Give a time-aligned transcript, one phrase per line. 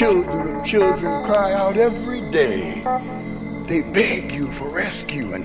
[0.00, 2.82] children of children cry out every day.
[3.66, 5.44] They beg you for rescue, and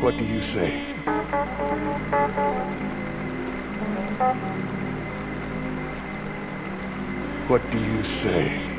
[0.00, 0.70] what do you say?
[7.48, 8.70] What do you say?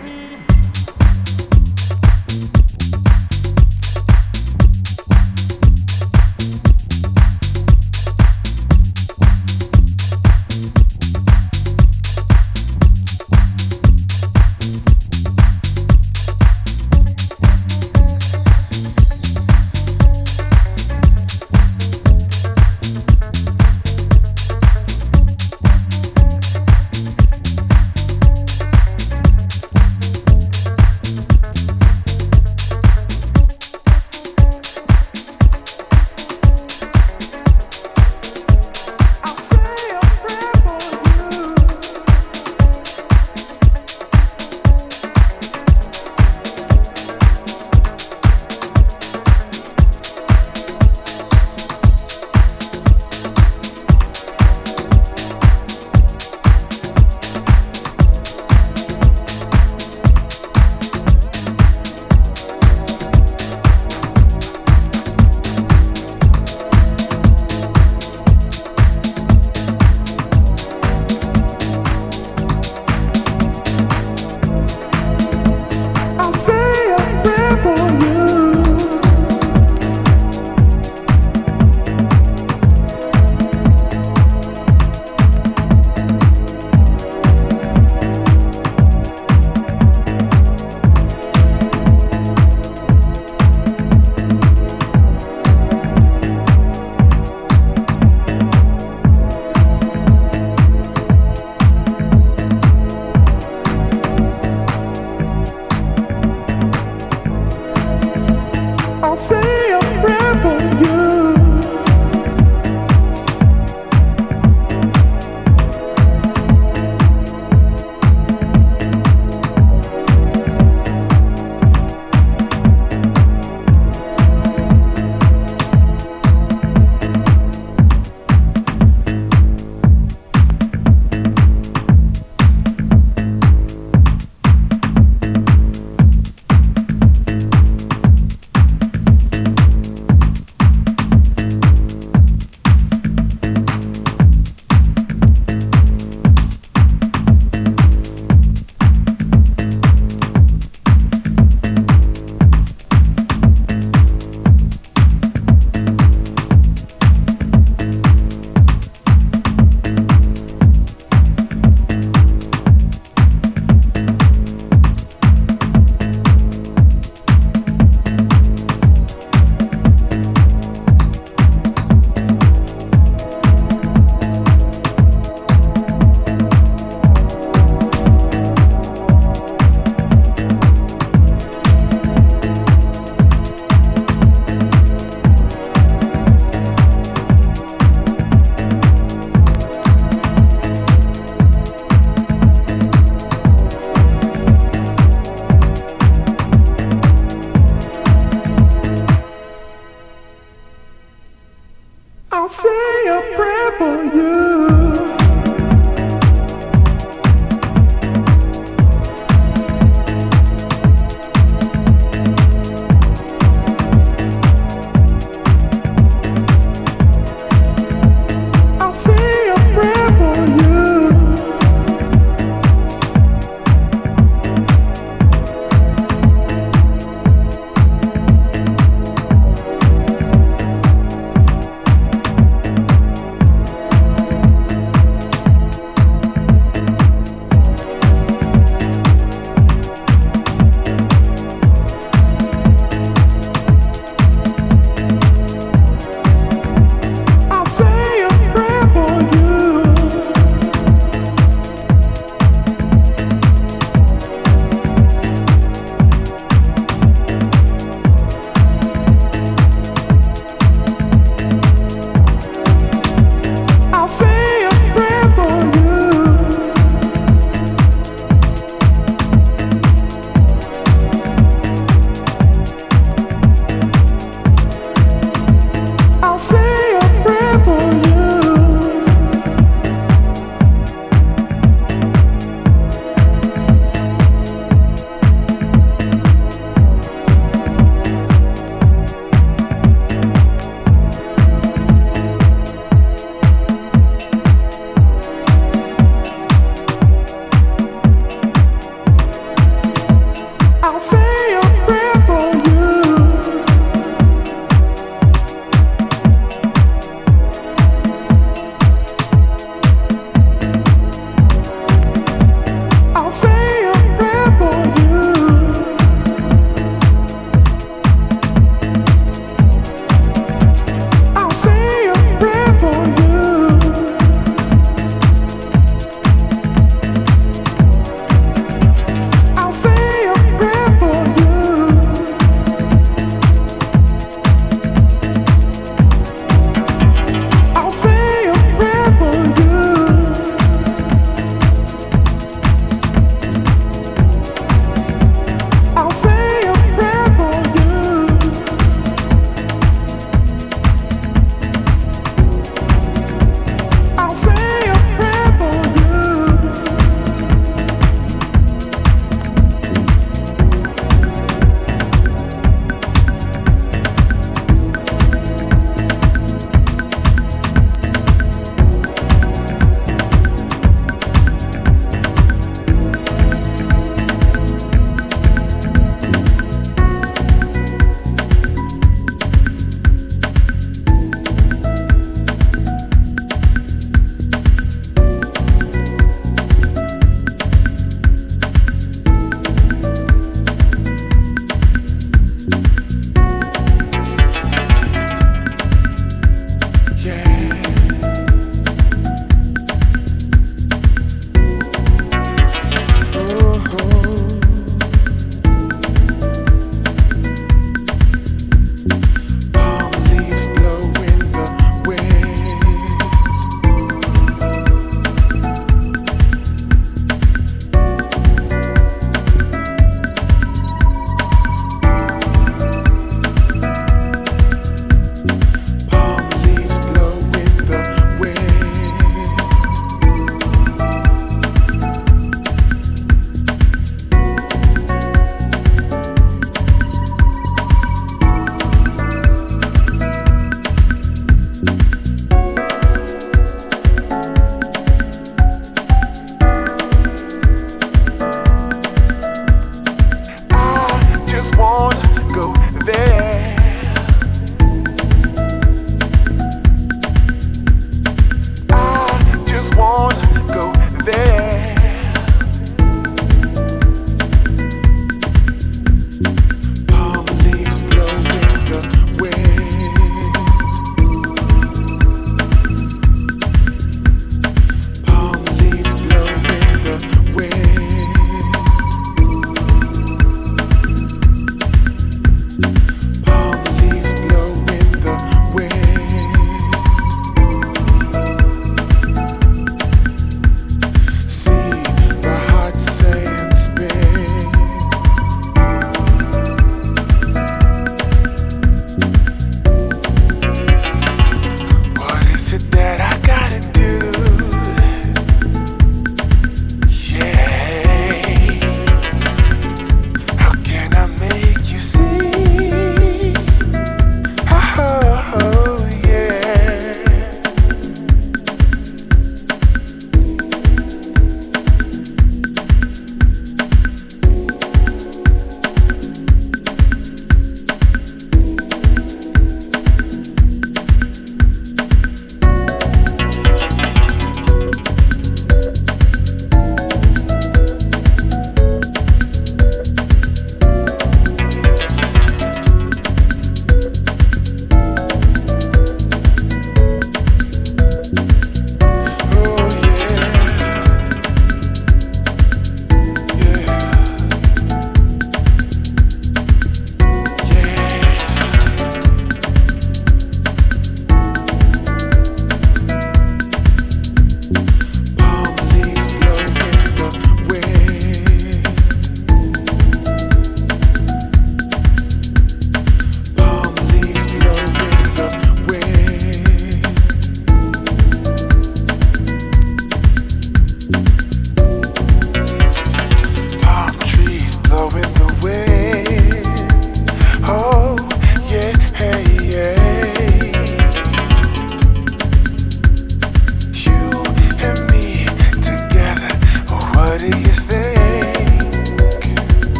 [203.81, 204.30] For you.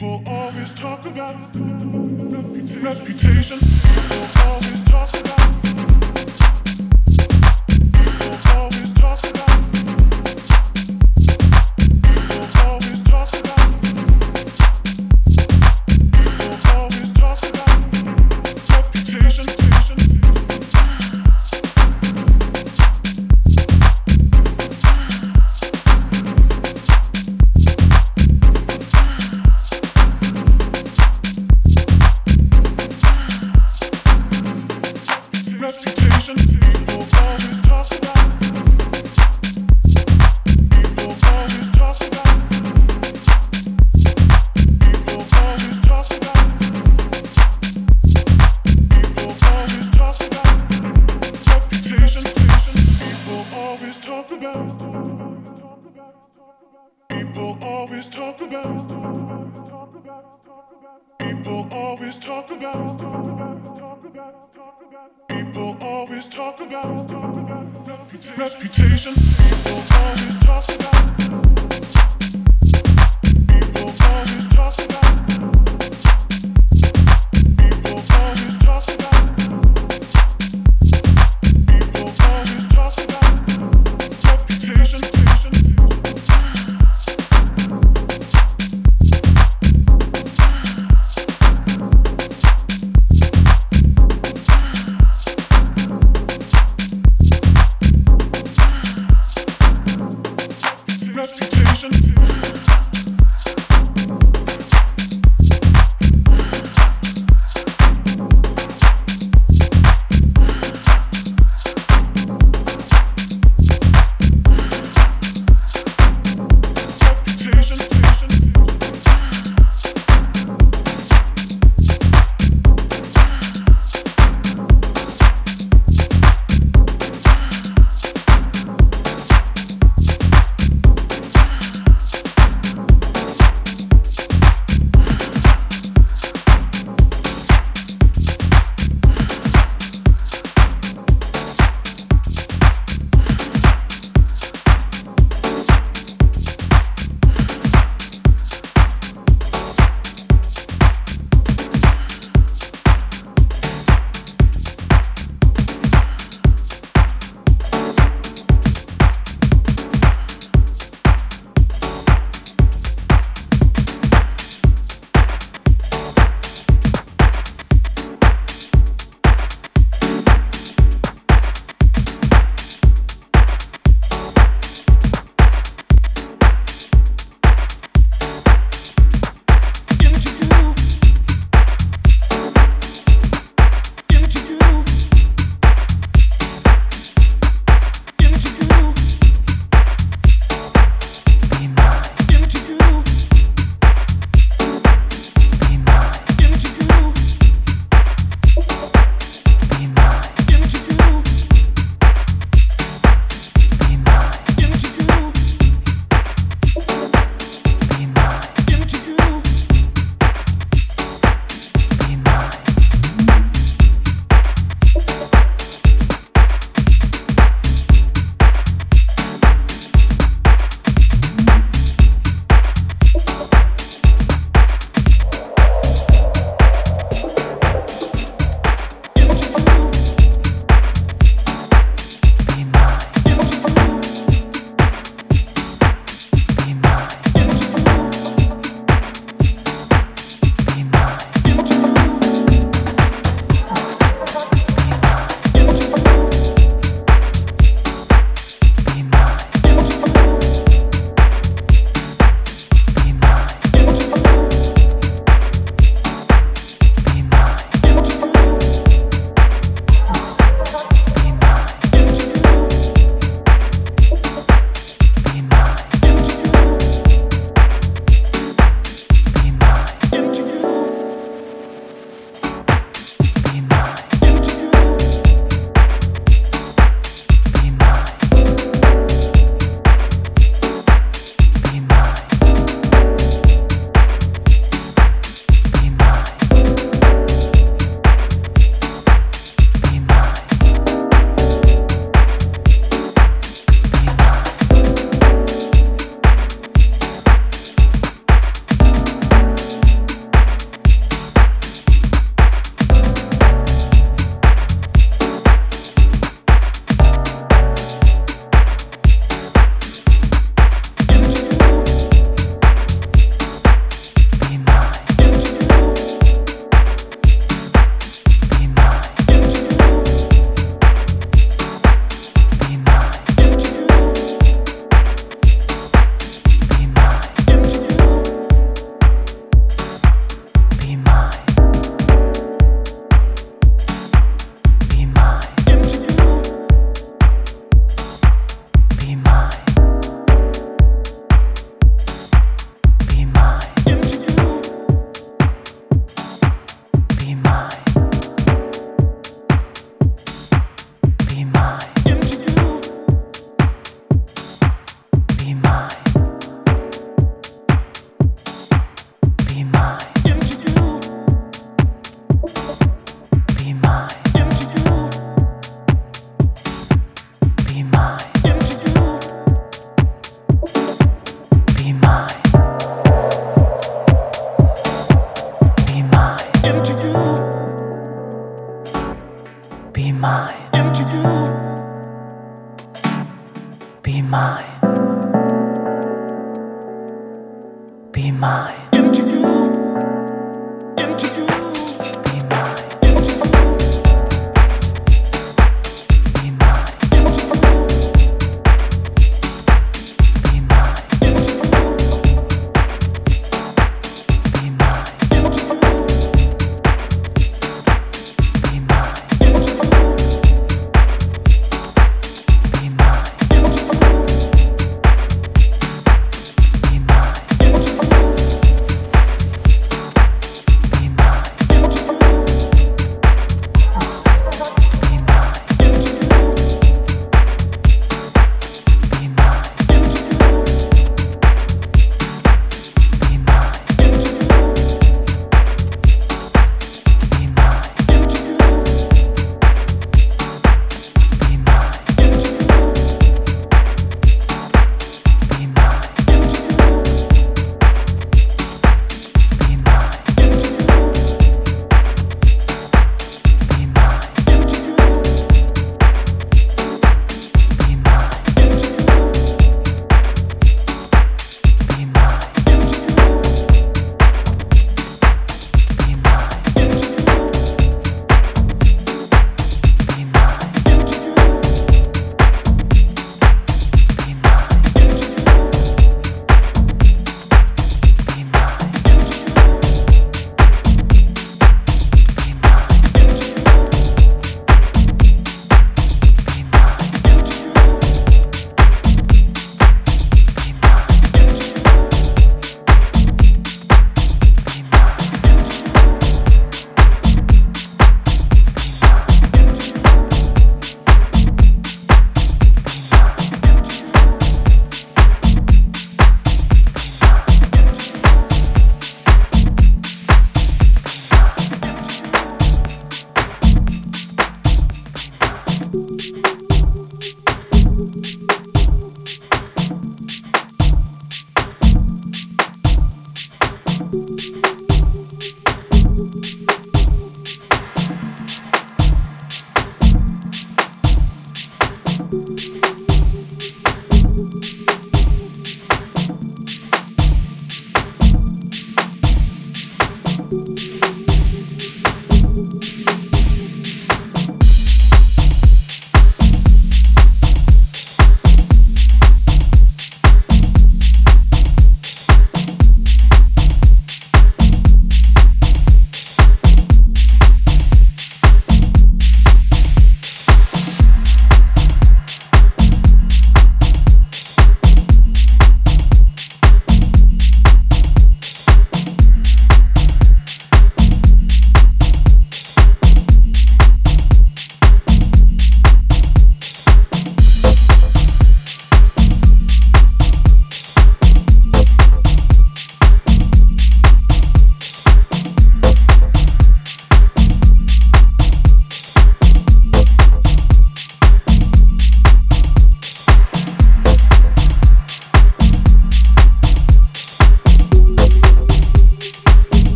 [0.00, 1.36] People always talk about.
[1.54, 3.58] Reputation.
[3.58, 5.29] People always talk about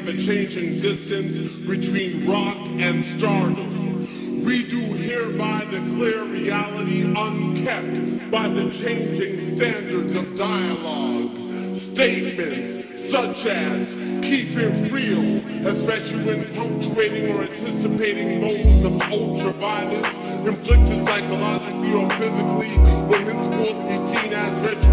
[0.00, 1.36] ever-changing distance
[1.66, 4.42] between rock and stardom.
[4.42, 11.36] We do hereby declare reality unkept by the changing standards of dialogue.
[11.76, 13.92] Statements such as
[14.22, 22.78] keep it real, especially when punctuating or anticipating moments of ultra-violence inflicted psychologically or physically
[23.06, 24.89] will henceforth be seen as retroactive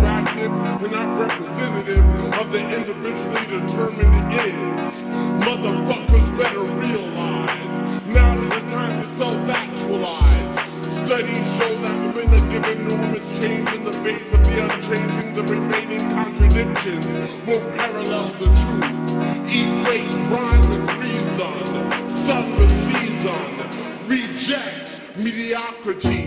[18.18, 19.18] parallel the truth.
[19.50, 26.27] Equate rhyme with reason, sun with season, reject mediocrity.